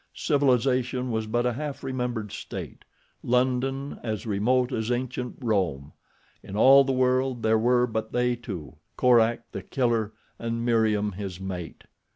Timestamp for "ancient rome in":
4.91-6.55